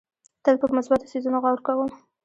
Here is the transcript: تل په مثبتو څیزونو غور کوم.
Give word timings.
تل 0.43 0.55
په 0.61 0.67
مثبتو 0.77 1.09
څیزونو 1.11 1.37
غور 1.43 1.59
کوم. 1.67 1.89